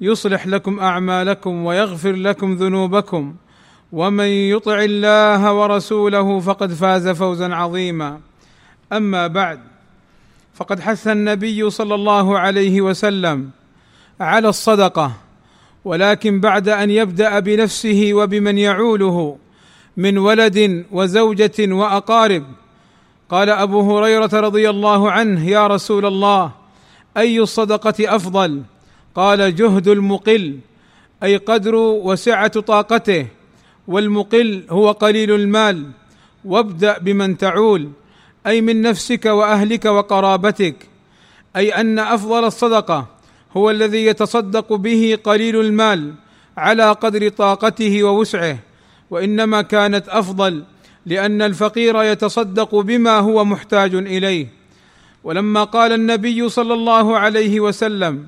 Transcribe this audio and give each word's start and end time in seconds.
يصلح 0.00 0.46
لكم 0.46 0.80
أعمالكم 0.80 1.64
ويغفر 1.64 2.12
لكم 2.12 2.54
ذنوبكم. 2.54 3.34
ومن 3.92 4.24
يطع 4.24 4.78
الله 4.82 5.52
ورسوله 5.52 6.40
فقد 6.40 6.72
فاز 6.72 7.08
فوزا 7.08 7.54
عظيما. 7.54 8.20
أما 8.92 9.26
بعد 9.26 9.60
فقد 10.54 10.80
حث 10.80 11.08
النبي 11.08 11.70
صلى 11.70 11.94
الله 11.94 12.38
عليه 12.38 12.80
وسلم 12.80 13.50
على 14.20 14.48
الصدقة 14.48 15.12
ولكن 15.84 16.40
بعد 16.40 16.68
أن 16.68 16.90
يبدأ 16.90 17.38
بنفسه 17.38 18.10
وبمن 18.14 18.58
يعوله 18.58 19.36
من 19.96 20.18
ولد 20.18 20.84
وزوجة 20.92 21.58
وأقارب. 21.60 22.44
قال 23.28 23.50
أبو 23.50 23.98
هريرة 23.98 24.30
رضي 24.32 24.70
الله 24.70 25.10
عنه 25.10 25.48
يا 25.48 25.66
رسول 25.66 26.06
الله 26.06 26.50
أي 27.16 27.40
الصدقة 27.40 28.16
أفضل؟ 28.16 28.62
قال 29.14 29.54
جهد 29.54 29.88
المقل 29.88 30.58
أي 31.22 31.36
قدر 31.36 31.74
وسعة 31.74 32.60
طاقته 32.60 33.26
والمقل 33.88 34.64
هو 34.70 34.90
قليل 34.90 35.30
المال. 35.30 35.90
وابدأ 36.44 36.98
بمن 36.98 37.38
تعول 37.38 37.90
أي 38.46 38.60
من 38.60 38.82
نفسك 38.82 39.24
وأهلك 39.24 39.84
وقرابتك. 39.84 40.76
أي 41.56 41.74
أن 41.74 41.98
أفضل 41.98 42.44
الصدقة 42.44 43.06
هو 43.56 43.70
الذي 43.70 44.06
يتصدق 44.06 44.72
به 44.72 45.18
قليل 45.24 45.60
المال 45.60 46.14
على 46.56 46.92
قدر 46.92 47.28
طاقته 47.28 48.04
ووسعه. 48.04 48.58
وإنما 49.10 49.62
كانت 49.62 50.08
أفضل 50.08 50.64
لأن 51.06 51.42
الفقير 51.42 52.02
يتصدق 52.02 52.74
بما 52.74 53.18
هو 53.18 53.44
محتاج 53.44 53.94
إليه. 53.94 54.46
ولما 55.24 55.64
قال 55.64 55.92
النبي 55.92 56.48
صلى 56.48 56.74
الله 56.74 57.18
عليه 57.18 57.60
وسلم 57.60 58.26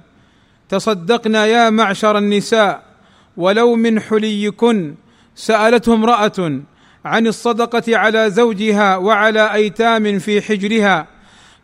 تصدقنا 0.69 1.47
يا 1.47 1.71
معشر 1.71 2.19
النساء 2.19 2.83
ولو 3.37 3.75
من 3.75 4.01
حليكن 4.01 4.95
سألته 5.35 5.95
امرأة 5.95 6.61
عن 7.05 7.27
الصدقة 7.27 7.97
على 7.97 8.31
زوجها 8.31 8.97
وعلى 8.97 9.53
أيتام 9.53 10.19
في 10.19 10.43
حجرها 10.43 11.07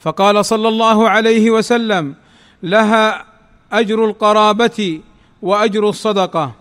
فقال 0.00 0.45
صلى 0.45 0.69
الله 0.69 1.08
عليه 1.08 1.50
وسلم 1.50 2.14
لها 2.63 3.24
أجر 3.73 4.05
القرابة 4.05 5.01
وأجر 5.42 5.89
الصدقة. 5.89 6.52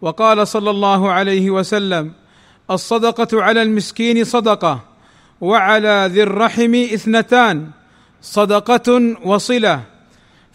وقال 0.00 0.48
صلى 0.48 0.70
الله 0.70 1.12
عليه 1.12 1.50
وسلم 1.50 2.12
الصدقة 2.70 3.42
على 3.42 3.62
المسكين 3.62 4.24
صدقة 4.24 4.80
وعلى 5.40 6.08
ذي 6.12 6.22
الرحم 6.22 6.74
اثنتان 6.74 7.70
صدقة 8.22 9.16
وصلة. 9.24 9.95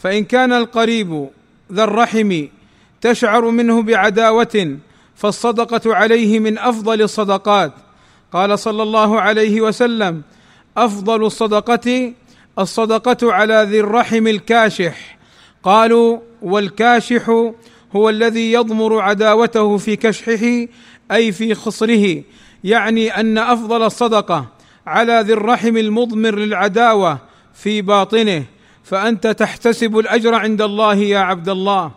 فإن 0.04 0.24
كان 0.24 0.54
القريب 0.54 1.30
ذا 1.72 1.84
الرحم 1.84 2.46
تشعر 3.02 3.50
منه 3.50 3.82
بعداوة 3.82 4.78
فالصدقة 5.16 5.96
عليه 5.96 6.40
من 6.40 6.58
أفضل 6.58 7.02
الصدقات. 7.02 7.74
قال 8.34 8.60
صلى 8.60 8.84
الله 8.84 9.22
عليه 9.22 9.62
وسلم 9.62 10.22
أفضل 10.78 11.26
الصدقة 11.26 12.14
الصدقة 12.60 13.34
على 13.34 13.66
ذي 13.70 13.80
الرحم 13.80 14.28
الكاشح. 14.28 15.18
قالوا 15.64 16.20
والكاشح 16.42 17.52
هو 17.96 18.10
الذي 18.10 18.52
يضمر 18.52 19.00
عداوته 19.00 19.78
في 19.78 19.96
كشحه 19.96 20.68
أي 21.12 21.32
في 21.32 21.56
خصره. 21.56 22.24
يعني 22.64 23.20
أن 23.20 23.38
أفضل 23.38 23.84
الصدقة 23.84 24.46
على 24.88 25.22
ذي 25.26 25.34
الرحم 25.34 25.78
المضمر 25.78 26.36
للعداوة 26.36 27.18
في 27.54 27.82
باطنه. 27.82 28.46
فأنت 28.84 29.28
تحتسب 29.28 29.97
الأجر 29.97 30.36
عند 30.36 30.62
الله 30.62 30.96
يا 30.96 31.19
عبد 31.19 31.50
الله. 31.50 31.92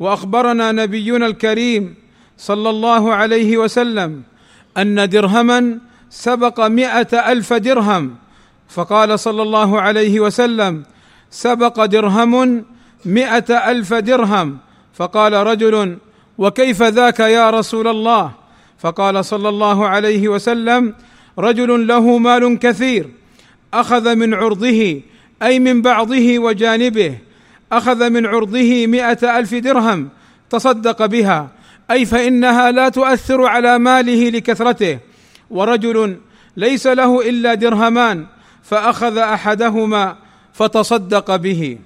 وأخبرنا 0.00 0.72
نبينا 0.72 1.26
الكريم 1.26 1.94
صلى 2.38 2.70
الله 2.70 3.14
عليه 3.14 3.56
وسلم 3.56 4.22
أن 4.78 5.08
درهما 5.08 5.78
سبق 6.10 6.60
مائه 6.60 7.32
ألف 7.32 7.52
درهم. 7.52 8.16
فقال 8.68 9.18
صلى 9.20 9.42
الله 9.42 9.80
عليه 9.80 10.20
وسلم 10.20 10.82
سبق 11.30 11.84
درهم 11.84 12.64
مائه 13.04 13.70
ألف 13.70 13.94
درهم. 13.94 14.58
فقال 14.94 15.32
رجل 15.32 15.98
وكيف 16.38 16.82
ذاك 16.82 17.20
يا 17.20 17.50
رسول 17.50 17.88
الله؟ 17.88 18.32
فقال 18.78 19.24
صلى 19.24 19.48
الله 19.48 19.88
عليه 19.88 20.28
وسلم 20.28 20.94
رجل 21.38 21.86
له 21.86 22.18
مال 22.18 22.58
كثير 22.58 23.10
أخذ 23.74 24.14
من 24.14 24.34
عرضه 24.34 25.00
أي 25.44 25.58
من 25.58 25.82
بعضه 25.82 26.38
وجانبه 26.38 27.18
أخذ 27.72 28.10
من 28.10 28.26
عرضه 28.26 28.86
مائه 28.86 29.38
ألف 29.38 29.54
درهم 29.54 30.08
تصدق 30.50 31.06
بها. 31.06 31.48
أي 31.90 32.04
فإنها 32.04 32.70
لا 32.70 32.88
تؤثر 32.88 33.46
على 33.46 33.78
ماله 33.78 34.30
لكثرته. 34.30 34.98
ورجل 35.50 36.16
ليس 36.56 36.86
له 36.86 37.28
إلا 37.28 37.54
درهمان 37.54 38.26
فأخذ 38.62 39.18
أحدهما 39.18 40.16
فتصدق 40.52 41.36
به. 41.36 41.78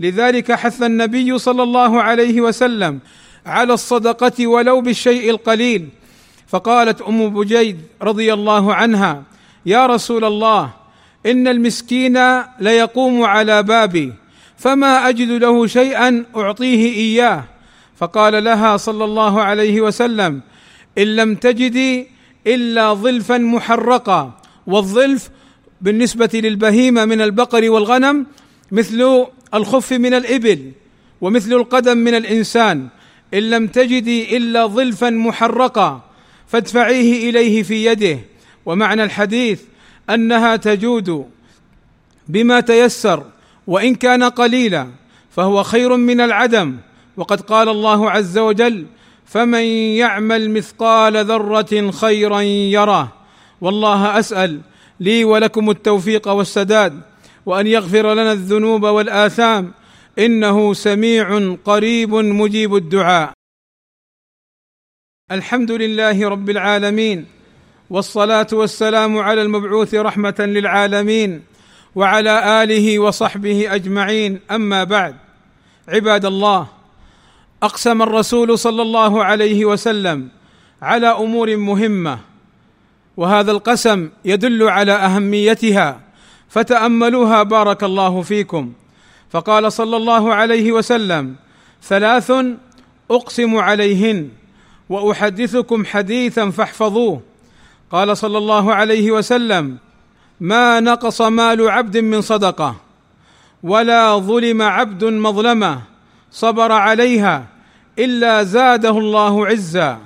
لذلك 0.00 0.52
حث 0.52 0.82
النبي 0.82 1.38
صلى 1.38 1.62
الله 1.62 2.02
عليه 2.02 2.40
وسلم 2.40 2.98
على 3.46 3.72
الصدقة 3.72 4.46
ولو 4.46 4.80
بالشيء 4.80 5.30
القليل. 5.30 5.88
فقالت 6.48 7.02
أم 7.02 7.30
بجيد 7.30 7.80
رضي 8.02 8.32
الله 8.32 8.74
عنها 8.74 9.22
يا 9.66 9.86
رسول 9.86 10.24
الله 10.24 10.81
إن 11.26 11.48
المسكين 11.48 12.18
ليقوم 12.60 13.22
على 13.22 13.62
بابي 13.62 14.12
فما 14.56 15.08
أجد 15.08 15.30
له 15.30 15.66
شيئا 15.66 16.24
أعطيه 16.36 16.94
إياه. 16.94 17.44
فقال 17.96 18.44
لها 18.44 18.76
صلى 18.76 19.04
الله 19.04 19.42
عليه 19.42 19.80
وسلم 19.80 20.40
إن 20.98 21.16
لم 21.16 21.34
تجدي 21.34 22.06
إلا 22.46 22.94
ظلفا 22.94 23.38
محرقا 23.38 24.38
والظلف 24.66 25.30
بالنسبة 25.80 26.30
للبهيمة 26.34 27.04
من 27.04 27.20
البقر 27.20 27.70
والغنم 27.70 28.26
مثل 28.72 29.26
الخف 29.54 29.92
من 29.92 30.14
الإبل 30.14 30.72
ومثل 31.20 31.52
القدم 31.52 31.98
من 31.98 32.14
الإنسان. 32.14 32.88
إن 33.34 33.50
لم 33.50 33.66
تجدي 33.66 34.36
إلا 34.36 34.66
ظلفا 34.66 35.10
محرقا 35.10 36.00
فادفعيه 36.48 37.30
إليه 37.30 37.62
في 37.62 37.84
يده. 37.86 38.18
ومعنى 38.66 39.04
الحديث 39.04 39.60
أنها 40.10 40.56
تجود 40.56 41.30
بما 42.28 42.60
تيسر 42.60 43.24
وإن 43.66 43.94
كان 43.94 44.22
قليلا 44.22 44.88
فهو 45.30 45.62
خير 45.62 45.96
من 45.96 46.20
العدم. 46.20 46.76
وقد 47.16 47.40
قال 47.40 47.68
الله 47.68 48.10
عز 48.10 48.38
وجل 48.38 48.86
فمن 49.26 49.64
يعمل 49.96 50.50
مثقال 50.50 51.24
ذرة 51.24 51.90
خيرا 51.90 52.40
يره. 52.40 53.12
والله 53.60 54.18
أسأل 54.18 54.60
لي 55.00 55.24
ولكم 55.24 55.70
التوفيق 55.70 56.28
والسداد 56.28 57.00
وأن 57.46 57.66
يغفر 57.66 58.14
لنا 58.14 58.32
الذنوب 58.32 58.82
والآثام. 58.82 59.72
إنه 60.18 60.74
سميع 60.74 61.56
قريب 61.64 62.14
مجيب 62.14 62.76
الدعاء. 62.76 63.32
الحمد 65.30 65.70
لله 65.70 66.28
رب 66.28 66.50
العالمين. 66.50 67.26
والصلاة 67.92 68.46
والسلام 68.52 69.18
على 69.18 69.42
المبعوث 69.42 69.94
رحمة 69.94 70.34
للعالمين 70.38 71.42
وعلى 71.94 72.62
آله 72.62 72.98
وصحبه 72.98 73.74
أجمعين. 73.74 74.40
أما 74.50 74.84
بعد 74.84 75.16
عباد 75.88 76.24
الله 76.24 76.66
أقسم 77.62 78.02
الرسول 78.02 78.58
صلى 78.58 78.82
الله 78.82 79.24
عليه 79.24 79.64
وسلم 79.64 80.28
على 80.82 81.06
أمور 81.06 81.56
مهمة 81.56 82.18
وهذا 83.16 83.50
القسم 83.50 84.10
يدل 84.24 84.62
على 84.68 84.92
أهميتها 84.92 86.00
فتأملوها 86.48 87.42
بارك 87.42 87.84
الله 87.84 88.22
فيكم. 88.22 88.72
فقال 89.30 89.72
صلى 89.72 89.96
الله 89.96 90.34
عليه 90.34 90.72
وسلم 90.72 91.34
ثلاث 91.82 92.32
أقسم 93.10 93.56
عليهن 93.56 94.28
وأحدثكم 94.88 95.84
حديثا 95.84 96.50
فاحفظوه 96.50 97.31
قال 97.92 98.16
صلى 98.16 98.38
الله 98.38 98.74
عليه 98.74 99.10
وسلم 99.10 99.76
ما 100.40 100.80
نقص 100.80 101.20
مال 101.20 101.70
عبد 101.70 101.96
من 101.96 102.20
صدقة 102.20 102.76
ولا 103.62 104.18
ظلم 104.18 104.62
عبد 104.62 105.04
مظلمة 105.04 105.80
صبر 106.30 106.72
عليها 106.72 107.46
إلا 107.98 108.42
زاده 108.42 108.98
الله 108.98 109.46
عزا 109.46 109.98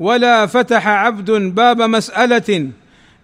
ولا 0.00 0.46
فتح 0.46 0.88
عبد 0.88 1.30
باب 1.30 1.82
مسألة 1.82 2.70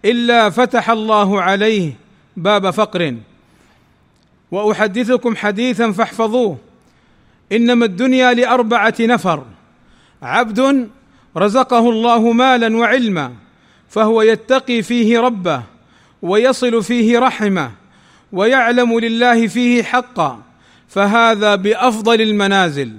إلا 0.05 0.51
فتح 0.51 0.91
الله 0.91 1.43
عليه 1.43 1.93
باب 2.37 2.71
فقر. 2.71 3.17
وأحدثكم 4.51 5.37
حديثا 5.37 5.93
فاحفظوه 5.93 6.59
إنما 7.53 7.85
الدنيا 7.85 8.35
لأربعة 8.35 8.95
نفر 9.01 9.45
عبد 10.23 10.89
رزقه 11.37 11.91
الله 11.91 12.33
مالا 12.33 12.77
وعلما 12.77 13.33
فهو 13.93 14.23
يتقي 14.23 14.83
فيه 14.83 15.21
ربه 15.21 15.63
ويصل 16.23 16.83
فيه 16.83 17.19
رحمه 17.19 17.71
ويعلم 18.33 18.99
لله 18.99 19.47
فيه 19.47 19.83
حقا 19.83 20.43
فهذا 20.89 21.55
بأفضل 21.55 22.21
المنازل. 22.21 22.93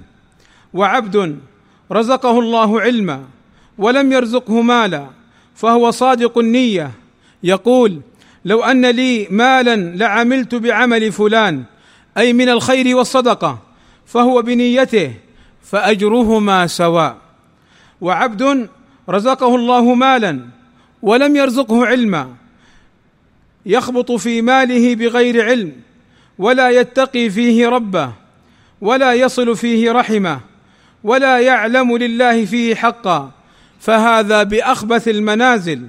وعبد 0.74 1.40
رزقه 1.92 2.40
الله 2.40 2.82
علما 2.82 3.24
ولم 3.78 4.12
يرزقه 4.12 4.62
مالا 4.62 5.08
فهو 5.56 5.92
صادق 5.92 6.38
النية. 6.38 6.92
يقول 7.44 8.02
لو 8.46 8.64
أن 8.64 8.86
لي 8.86 9.28
مالا 9.30 9.76
لعملت 9.76 10.56
بعمل 10.56 11.12
فلان 11.12 11.64
أي 12.18 12.34
من 12.34 12.50
الخير 12.50 12.96
والصدقة 12.96 13.60
فهو 14.06 14.42
بنيته 14.42 15.14
فأجرهما 15.64 16.68
سواء. 16.68 17.18
وعبد 18.02 18.70
رزقه 19.10 19.56
الله 19.56 19.96
مالا 19.96 20.63
ولم 21.04 21.36
يرزقه 21.36 21.86
علما. 21.86 22.34
يخبط 23.66 24.12
في 24.12 24.42
ماله 24.42 24.96
بغير 24.96 25.46
علم 25.46 25.72
ولا 26.38 26.70
يتقي 26.70 27.30
فيه 27.30 27.68
ربه 27.68 28.14
ولا 28.82 29.14
يصل 29.14 29.56
فيه 29.56 29.92
رحمه 29.92 30.40
ولا 31.04 31.40
يعلم 31.40 31.98
لله 31.98 32.46
فيه 32.46 32.76
حقا. 32.76 33.32
فهذا 33.80 34.44
بأخبث 34.44 35.08
المنازل. 35.08 35.88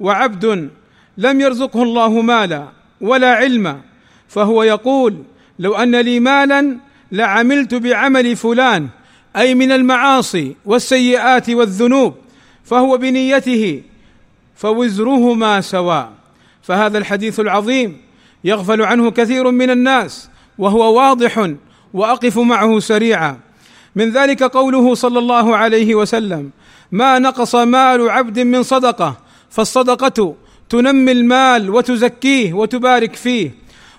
وعبد 0.00 0.70
لم 1.18 1.40
يرزقه 1.40 1.82
الله 1.82 2.20
مالا 2.20 2.68
ولا 3.00 3.34
علما. 3.34 3.80
فهو 4.28 4.62
يقول 4.62 5.16
لو 5.58 5.74
أن 5.74 5.96
لي 5.96 6.20
مالا 6.20 6.76
لعملت 7.12 7.74
بعمل 7.74 8.36
فلان 8.36 8.88
أي 9.36 9.54
من 9.54 9.72
المعاصي 9.72 10.56
والسيئات 10.64 11.50
والذنوب 11.50 12.14
فهو 12.64 12.96
بنيته 12.96 13.82
فوزرهما 14.60 15.60
سواء. 15.60 16.12
فهذا 16.62 16.98
الحديث 16.98 17.40
العظيم 17.40 17.96
يغفل 18.44 18.82
عنه 18.82 19.10
كثير 19.10 19.50
من 19.50 19.70
الناس 19.70 20.30
وهو 20.58 20.96
واضح 20.96 21.50
وأقف 21.94 22.38
معه 22.38 22.78
سريعا. 22.78 23.38
من 23.96 24.10
ذلك 24.10 24.42
قوله 24.42 24.94
صلى 24.94 25.18
الله 25.18 25.56
عليه 25.56 25.94
وسلم 25.94 26.50
ما 26.92 27.18
نقص 27.18 27.54
مال 27.54 28.10
عبد 28.10 28.38
من 28.38 28.62
صدقة 28.62 29.16
فالصدقة 29.50 30.34
تنمي 30.68 31.12
المال 31.12 31.70
وتزكيه 31.70 32.52
وتبارك 32.52 33.14
فيه 33.14 33.50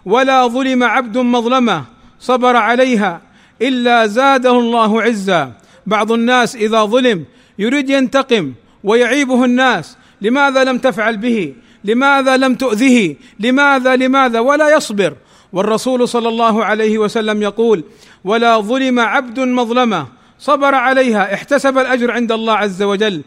ولا 0.05 0.47
ظلم 0.47 0.83
عبد 0.83 1.17
مظلمة 1.17 1.83
صبر 2.19 2.55
عليها 2.55 3.21
إلا 3.61 4.07
زاده 4.07 4.59
الله 4.59 5.01
عزا. 5.01 5.51
بعض 5.85 6.11
الناس 6.11 6.55
إذا 6.55 6.85
ظلم 6.85 7.25
يريد 7.59 7.89
ينتقم 7.89 8.53
ويعيبه 8.83 9.45
الناس 9.45 9.97
لماذا 10.21 10.63
لم 10.63 10.77
تفعل 10.77 11.17
به؟ 11.17 11.53
لماذا 11.83 12.37
لم 12.37 12.55
تؤذه؟ 12.55 13.15
لماذا؟ 13.39 13.95
لماذا؟ 13.95 14.39
ولا 14.39 14.75
يصبر. 14.75 15.13
والرسول 15.53 16.07
صلى 16.07 16.29
الله 16.29 16.65
عليه 16.65 16.97
وسلم 16.97 17.41
يقول 17.41 17.83
ولا 18.23 18.59
ظلم 18.59 18.99
عبد 18.99 19.39
مظلمة. 19.39 20.07
صبر 20.39 20.75
عليها 20.75 21.33
احتسب 21.33 21.77
الأجر 21.77 22.11
عند 22.11 22.31
الله 22.31 22.53
عز 22.53 22.83
وجل. 22.83 23.21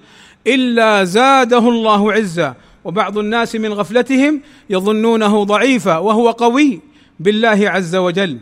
إلا 0.46 1.04
زاده 1.04 1.68
الله 1.68 2.12
عزا 2.12 2.54
وبعض 2.84 3.18
الناس 3.18 3.56
من 3.56 3.72
غفلتهم 3.72 4.40
يظنونه 4.70 5.44
ضعيفا 5.44 5.98
وهو 5.98 6.30
قوي 6.30 6.80
بالله 7.20 7.70
عز 7.70 7.96
وجل. 7.96 8.38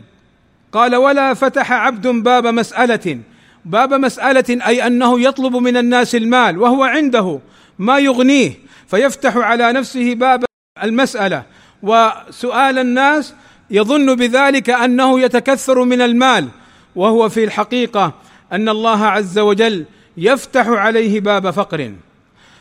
قال 0.71 0.95
ولا 0.95 1.33
فتح 1.33 1.71
عبد 1.71 2.07
باب 2.07 2.47
مسألة. 2.47 3.19
باب 3.65 3.93
مسألة 3.93 4.67
أي 4.67 4.87
أنه 4.87 5.21
يطلب 5.21 5.55
من 5.55 5.77
الناس 5.77 6.15
المال 6.15 6.57
وهو 6.57 6.83
عنده. 6.83 7.39
ما 7.79 7.99
يغنيه 7.99 8.53
فيفتح 8.87 9.37
على 9.37 9.71
نفسه 9.71 10.13
باب 10.15 10.45
المسألة. 10.83 11.43
وسؤال 11.83 12.79
الناس 12.79 13.33
يظن 13.69 14.15
بذلك 14.15 14.69
أنه 14.69 15.19
يتكثر 15.19 15.83
من 15.83 16.01
المال 16.01 16.47
وهو 16.95 17.29
في 17.29 17.43
الحقيقة 17.43 18.13
أن 18.51 18.69
الله 18.69 19.05
عز 19.05 19.39
وجل 19.39 19.85
يفتح 20.17 20.67
عليه 20.67 21.19
باب 21.19 21.51
فقر. 21.51 21.93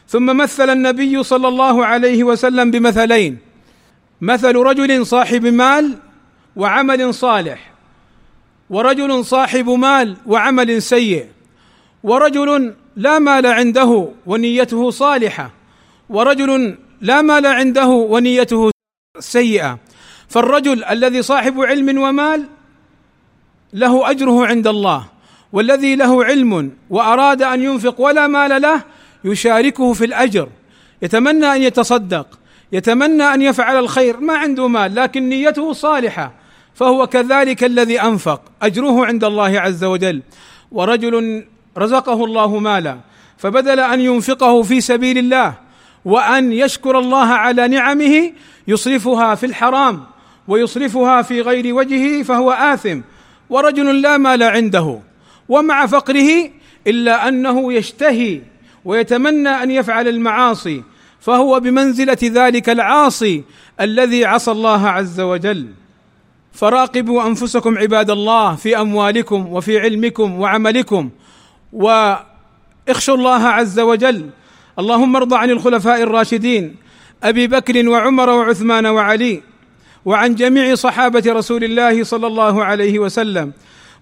ثم 0.09 0.37
مثل 0.37 0.70
النبي 0.70 1.23
صلى 1.23 1.49
الله 1.49 1.87
عليه 1.87 2.25
وسلم 2.25 2.70
بمثلين 2.70 3.38
مثل 4.20 4.56
رجل 4.56 5.06
صاحب 5.06 5.47
مال 5.47 5.99
وعمل 6.56 7.14
صالح 7.14 7.73
ورجل 8.70 9.25
صاحب 9.25 9.69
مال 9.69 10.17
وعمل 10.26 10.82
سيء 10.82 11.26
ورجل 12.03 12.75
لا 12.96 13.18
مال 13.18 13.46
عنده 13.46 14.08
ونيته 14.26 14.90
صالحة 14.90 15.50
ورجل 16.08 16.78
لا 17.00 17.22
مال 17.22 17.46
عنده 17.46 17.86
ونيته 17.86 18.70
سيئة. 19.18 19.78
فالرجل 20.28 20.84
الذي 20.84 21.22
صاحب 21.22 21.60
علم 21.60 21.98
ومال 21.98 22.44
له 23.72 24.10
أجره 24.10 24.46
عند 24.46 24.66
الله 24.66 25.04
والذي 25.52 25.96
له 25.96 26.24
علم 26.24 26.72
وأراد 26.90 27.42
أن 27.42 27.62
ينفق 27.62 28.00
ولا 28.00 28.26
مال 28.26 28.62
له 28.62 28.82
يشاركه 29.24 29.92
في 29.92 30.04
الأجر. 30.04 30.48
يتمنى 31.02 31.46
أن 31.46 31.62
يتصدق 31.62 32.38
يتمنى 32.72 33.22
أن 33.22 33.42
يفعل 33.42 33.78
الخير 33.78 34.20
ما 34.20 34.37
عنده 34.37 34.68
مال 34.68 34.94
لكن 34.94 35.28
نيته 35.28 35.72
صالحة 35.72 36.32
فهو 36.75 37.06
كذلك 37.06 37.64
الذي 37.64 38.00
أنفق 38.00 38.40
أجره 38.62 39.06
عند 39.06 39.25
الله 39.25 39.61
عز 39.61 39.84
وجل. 39.84 40.22
ورجل 40.72 41.44
رزقه 41.79 42.25
الله 42.25 42.59
مالا 42.59 42.99
فبدل 43.38 43.81
أن 43.81 44.00
ينفقه 44.00 44.62
في 44.62 44.81
سبيل 44.81 45.19
الله 45.19 45.55
وأن 46.05 46.52
يشكر 46.52 46.99
الله 46.99 47.26
على 47.26 47.69
نعمه 47.69 48.33
يصرفها 48.69 49.35
في 49.35 49.47
الحرام 49.47 50.05
ويصرفها 50.49 51.23
في 51.23 51.41
غير 51.41 51.75
وجهه 51.75 52.23
فهو 52.23 52.50
آثم 52.50 53.00
ورجل 53.50 54.02
لا 54.02 54.17
مال 54.19 54.43
عنده 54.43 54.99
ومع 55.49 55.87
فقره 55.87 56.50
إلا 56.87 57.29
أنه 57.29 57.73
يشتهي 57.73 58.41
ويتمنى 58.85 59.49
أن 59.49 59.71
يفعل 59.71 60.09
المعاصي 60.09 60.83
فهو 61.21 61.61
بمنزلة 61.61 62.19
ذلك 62.23 62.69
العاصي 62.69 63.45
الذي 63.81 64.25
عصى 64.25 64.50
الله 64.50 64.88
عز 64.88 65.21
وجل. 65.21 65.69
فراقبوا 66.52 67.26
أنفسكم 67.26 67.79
عباد 67.79 68.11
الله 68.11 68.55
في 68.55 68.81
أموالكم 68.81 69.52
وفي 69.52 69.81
علمكم 69.81 70.41
وعملكم 70.41 71.11
واخشوا 71.73 73.14
الله 73.14 73.43
عز 73.45 73.81
وجل. 73.81 74.31
اللهم 74.79 75.17
ارض 75.17 75.35
عن 75.35 75.50
الخلفاء 75.50 76.02
الراشدين 76.02 76.76
أبي 77.23 77.47
بكر 77.47 77.88
وعمر 77.88 78.31
وعثمان 78.31 78.87
وعلي 78.87 79.43
وعن 80.05 80.35
جميع 80.35 80.75
صحابة 80.75 81.23
رسول 81.26 81.64
الله 81.64 82.05
صلى 82.05 82.26
الله 82.26 82.64
عليه 82.64 82.99
وسلم 82.99 83.52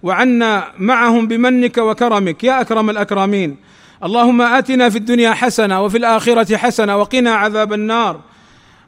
وعنا 0.03 0.67
معهم 0.79 1.27
بمنك 1.27 1.77
وكرمك 1.77 2.43
يا 2.43 2.61
أكرم 2.61 2.89
الأكرمين. 2.89 3.57
اللهم 4.03 4.41
آتنا 4.41 4.89
في 4.89 4.97
الدنيا 4.97 5.31
حسنة 5.33 5.81
وفي 5.81 5.97
الآخرة 5.97 6.57
حسنة 6.57 6.97
وقنا 6.97 7.31
عذاب 7.35 7.73
النار. 7.73 8.21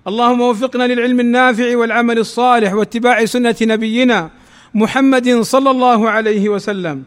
اللهم 0.08 0.42
وفقنا 0.42 0.84
للعلم 0.84 1.20
النافع 1.20 1.78
والعمل 1.78 2.20
الصالح 2.20 2.74
واتباع 2.74 3.26
سنة 3.26 3.56
نبينا 3.62 4.30
محمد 4.74 5.42
صلى 5.42 5.72
الله 5.72 6.10
عليه 6.10 6.50
وسلم. 6.50 7.04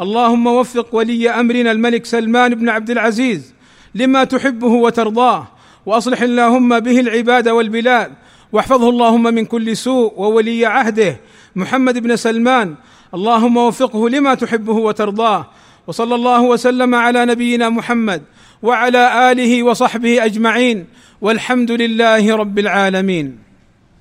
اللهم 0.00 0.46
وفق 0.46 0.94
ولي 0.94 1.30
أمرنا 1.30 1.72
الملك 1.72 2.06
سلمان 2.06 2.54
بن 2.54 2.68
عبد 2.68 2.90
العزيز 2.90 3.54
لما 3.94 4.24
تحبه 4.24 4.66
وترضاه 4.66 5.48
وأصلح 5.86 6.22
اللهم 6.22 6.80
به 6.80 7.00
العباد 7.00 7.48
والبلاد 7.48 8.12
واحفظه 8.52 8.88
اللهم 8.90 9.22
من 9.22 9.44
كل 9.44 9.76
سوء 9.76 10.12
وولي 10.16 10.66
عهده 10.66 11.20
محمد 11.56 11.98
بن 11.98 12.16
سلمان. 12.16 12.74
اللهم 13.14 13.56
وفقه 13.56 14.08
لما 14.08 14.34
تحبه 14.34 14.72
وترضاه. 14.72 15.46
وصلى 15.86 16.14
الله 16.14 16.40
وسلم 16.40 16.94
على 16.94 17.24
نبينا 17.24 17.68
محمد 17.68 18.22
وعلى 18.62 19.32
آله 19.32 19.62
وصحبه 19.62 20.24
أجمعين. 20.24 20.86
والحمد 21.20 21.70
لله 21.70 22.36
رب 22.36 22.58
العالمين. 22.58 23.45